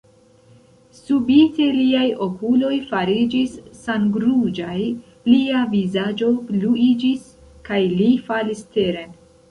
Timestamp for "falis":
8.29-8.71